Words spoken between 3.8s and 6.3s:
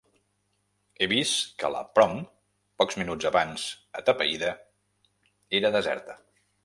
atapeïda, era deserta.